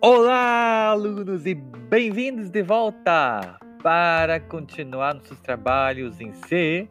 Olá, 0.00 0.88
alunos, 0.88 1.46
e 1.46 1.54
bem-vindos 1.54 2.50
de 2.50 2.60
volta! 2.60 3.56
Para 3.84 4.40
continuar 4.40 5.14
nossos 5.14 5.38
trabalhos 5.38 6.20
em 6.20 6.32
C, 6.32 6.88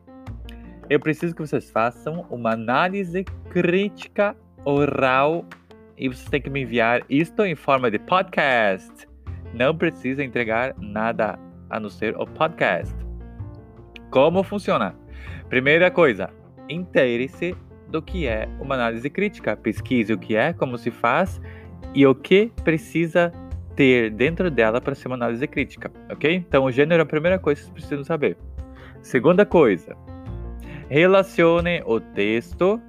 eu 0.89 0.97
preciso 0.97 1.35
que 1.35 1.41
vocês 1.41 1.69
façam 1.69 2.25
uma 2.29 2.53
análise 2.53 3.25
crítica 3.49 4.37
oral 4.63 5.43
e 5.97 6.07
vocês 6.07 6.29
têm 6.29 6.41
que 6.41 6.49
me 6.49 6.61
enviar 6.61 7.03
isto 7.09 7.43
em 7.43 7.55
forma 7.55 7.91
de 7.91 7.99
podcast. 7.99 9.05
Não 9.53 9.77
precisa 9.77 10.23
entregar 10.23 10.73
nada 10.77 11.37
a 11.69 11.81
não 11.81 11.89
ser 11.89 12.15
o 12.15 12.25
podcast. 12.25 12.95
Como 14.09 14.41
funciona? 14.41 15.02
Primeira 15.49 15.91
coisa, 15.91 16.29
inteire-se 16.69 17.55
do 17.87 18.01
que 18.01 18.27
é 18.27 18.47
uma 18.59 18.75
análise 18.75 19.09
crítica. 19.09 19.55
Pesquise 19.55 20.11
o 20.13 20.17
que 20.17 20.35
é, 20.35 20.53
como 20.53 20.77
se 20.77 20.89
faz 20.89 21.39
e 21.93 22.05
o 22.07 22.15
que 22.15 22.51
precisa 22.63 23.31
ter 23.75 24.09
dentro 24.11 24.49
dela 24.49 24.79
para 24.81 24.95
ser 24.95 25.07
uma 25.07 25.15
análise 25.15 25.47
crítica, 25.47 25.91
ok? 26.09 26.33
Então, 26.33 26.65
o 26.65 26.71
gênero 26.71 27.01
é 27.01 27.03
a 27.03 27.07
primeira 27.07 27.39
coisa 27.39 27.61
que 27.61 27.67
vocês 27.67 27.73
precisam 27.73 28.03
saber. 28.03 28.37
Segunda 29.01 29.45
coisa, 29.45 29.95
relacione 30.89 31.81
o 31.85 31.99
texto, 31.99 32.79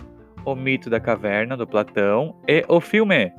o 0.44 0.54
mito 0.54 0.90
da 0.90 1.00
caverna 1.00 1.56
do 1.56 1.66
Platão 1.66 2.36
e 2.46 2.64
o 2.68 2.80
filme. 2.80 3.32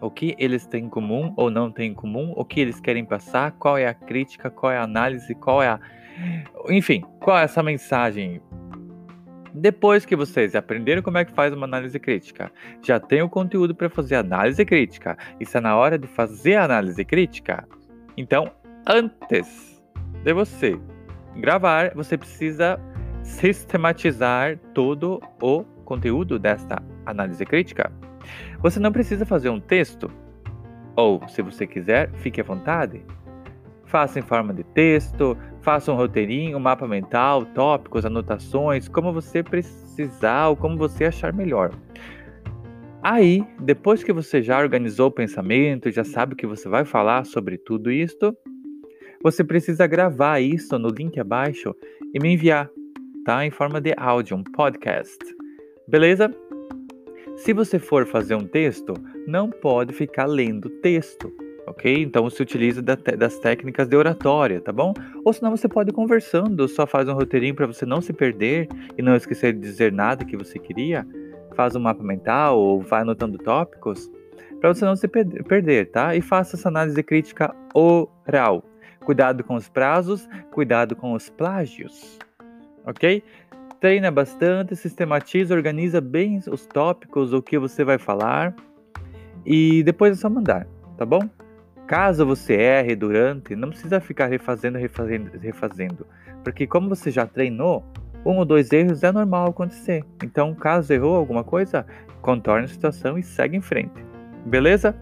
O 0.00 0.10
que 0.10 0.34
eles 0.36 0.66
têm 0.66 0.86
em 0.86 0.88
comum 0.88 1.32
ou 1.36 1.48
não 1.48 1.70
têm 1.70 1.92
em 1.92 1.94
comum, 1.94 2.32
o 2.36 2.44
que 2.44 2.60
eles 2.60 2.80
querem 2.80 3.04
passar, 3.04 3.52
qual 3.52 3.78
é 3.78 3.86
a 3.86 3.94
crítica, 3.94 4.50
qual 4.50 4.72
é 4.72 4.78
a 4.78 4.82
análise, 4.82 5.32
qual 5.36 5.62
é 5.62 5.68
a. 5.68 5.80
Enfim, 6.68 7.04
qual 7.20 7.38
é 7.38 7.44
essa 7.44 7.62
mensagem 7.62 8.40
depois 9.54 10.06
que 10.06 10.16
vocês 10.16 10.54
aprenderam 10.54 11.02
como 11.02 11.18
é 11.18 11.24
que 11.24 11.32
faz 11.32 11.52
uma 11.52 11.66
análise 11.66 11.98
crítica, 11.98 12.50
já 12.82 12.98
tem 12.98 13.22
o 13.22 13.28
conteúdo 13.28 13.74
para 13.74 13.90
fazer 13.90 14.16
análise 14.16 14.64
crítica, 14.64 15.16
está 15.38 15.60
na 15.60 15.76
hora 15.76 15.98
de 15.98 16.06
fazer 16.06 16.56
análise 16.56 17.04
crítica. 17.04 17.66
Então, 18.16 18.50
antes 18.86 19.82
de 20.24 20.32
você 20.32 20.78
gravar, 21.36 21.92
você 21.94 22.16
precisa 22.16 22.80
sistematizar 23.22 24.58
todo 24.72 25.20
o 25.40 25.64
conteúdo 25.84 26.38
desta 26.38 26.82
análise 27.04 27.44
crítica. 27.44 27.92
Você 28.60 28.80
não 28.80 28.92
precisa 28.92 29.26
fazer 29.26 29.50
um 29.50 29.60
texto, 29.60 30.10
ou 30.96 31.26
se 31.28 31.42
você 31.42 31.66
quiser, 31.66 32.10
fique 32.14 32.40
à 32.40 32.44
vontade. 32.44 33.04
Faça 33.84 34.18
em 34.18 34.22
forma 34.22 34.54
de 34.54 34.64
texto, 34.64 35.36
faça 35.62 35.92
um 35.92 35.96
roteirinho, 35.96 36.58
um 36.58 36.60
mapa 36.60 36.86
mental, 36.86 37.46
tópicos, 37.46 38.04
anotações, 38.04 38.88
como 38.88 39.12
você 39.12 39.42
precisar 39.42 40.48
ou 40.48 40.56
como 40.56 40.76
você 40.76 41.06
achar 41.06 41.32
melhor. 41.32 41.70
Aí, 43.02 43.44
depois 43.60 44.04
que 44.04 44.12
você 44.12 44.42
já 44.42 44.58
organizou 44.58 45.08
o 45.08 45.12
pensamento, 45.12 45.90
já 45.90 46.04
sabe 46.04 46.36
que 46.36 46.46
você 46.46 46.68
vai 46.68 46.84
falar 46.84 47.24
sobre 47.24 47.56
tudo 47.56 47.90
isto, 47.90 48.36
você 49.22 49.42
precisa 49.42 49.86
gravar 49.86 50.40
isso 50.40 50.78
no 50.78 50.88
link 50.88 51.18
abaixo 51.18 51.74
e 52.12 52.20
me 52.20 52.34
enviar, 52.34 52.68
tá? 53.24 53.44
Em 53.46 53.50
forma 53.50 53.80
de 53.80 53.94
áudio, 53.96 54.36
um 54.36 54.42
podcast. 54.42 55.18
Beleza? 55.88 56.30
Se 57.36 57.52
você 57.52 57.78
for 57.78 58.06
fazer 58.06 58.34
um 58.34 58.46
texto, 58.46 58.94
não 59.26 59.48
pode 59.48 59.92
ficar 59.92 60.26
lendo 60.26 60.68
texto 60.80 61.32
ok? 61.66 62.02
Então 62.02 62.28
se 62.28 62.42
utiliza 62.42 62.82
das 62.82 63.38
técnicas 63.38 63.88
de 63.88 63.96
oratória, 63.96 64.60
tá 64.60 64.72
bom? 64.72 64.92
Ou 65.24 65.32
senão 65.32 65.50
você 65.50 65.68
pode 65.68 65.90
ir 65.90 65.92
conversando, 65.92 66.66
só 66.68 66.86
faz 66.86 67.08
um 67.08 67.14
roteirinho 67.14 67.54
para 67.54 67.66
você 67.66 67.86
não 67.86 68.00
se 68.00 68.12
perder 68.12 68.68
e 68.96 69.02
não 69.02 69.14
esquecer 69.14 69.52
de 69.52 69.60
dizer 69.60 69.92
nada 69.92 70.24
que 70.24 70.36
você 70.36 70.58
queria. 70.58 71.06
Faz 71.54 71.76
um 71.76 71.80
mapa 71.80 72.02
mental 72.02 72.58
ou 72.58 72.80
vai 72.80 73.02
anotando 73.02 73.38
tópicos 73.38 74.10
para 74.60 74.72
você 74.72 74.84
não 74.84 74.94
se 74.94 75.08
perder, 75.08 75.90
tá? 75.90 76.14
E 76.14 76.20
faça 76.20 76.56
essa 76.56 76.68
análise 76.68 77.02
crítica 77.02 77.54
oral. 77.74 78.64
Cuidado 79.04 79.42
com 79.42 79.56
os 79.56 79.68
prazos, 79.68 80.28
cuidado 80.52 80.94
com 80.94 81.12
os 81.14 81.28
plágios, 81.28 82.16
ok? 82.86 83.22
Treina 83.80 84.12
bastante, 84.12 84.76
sistematiza, 84.76 85.52
organiza 85.52 86.00
bem 86.00 86.38
os 86.48 86.64
tópicos, 86.66 87.32
o 87.32 87.42
que 87.42 87.58
você 87.58 87.82
vai 87.82 87.98
falar 87.98 88.54
e 89.44 89.82
depois 89.82 90.12
é 90.12 90.20
só 90.20 90.30
mandar, 90.30 90.68
tá 90.96 91.04
bom? 91.04 91.28
Caso 91.92 92.24
você 92.24 92.54
erre 92.54 92.96
durante, 92.96 93.54
não 93.54 93.68
precisa 93.68 94.00
ficar 94.00 94.26
refazendo, 94.28 94.78
refazendo, 94.78 95.38
refazendo, 95.38 96.06
porque 96.42 96.66
como 96.66 96.88
você 96.88 97.10
já 97.10 97.26
treinou, 97.26 97.84
um 98.24 98.38
ou 98.38 98.46
dois 98.46 98.72
erros 98.72 99.02
é 99.02 99.12
normal 99.12 99.50
acontecer. 99.50 100.02
Então, 100.24 100.54
caso 100.54 100.90
errou 100.90 101.14
alguma 101.14 101.44
coisa, 101.44 101.84
contorne 102.22 102.64
a 102.64 102.68
situação 102.68 103.18
e 103.18 103.22
segue 103.22 103.58
em 103.58 103.60
frente. 103.60 104.02
Beleza? 104.46 104.96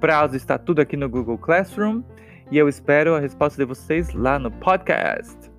Prazo 0.00 0.36
está 0.36 0.58
tudo 0.58 0.82
aqui 0.82 0.98
no 0.98 1.08
Google 1.08 1.38
Classroom 1.38 2.02
e 2.50 2.58
eu 2.58 2.68
espero 2.68 3.14
a 3.14 3.18
resposta 3.18 3.56
de 3.56 3.66
vocês 3.66 4.12
lá 4.12 4.38
no 4.38 4.50
podcast. 4.50 5.51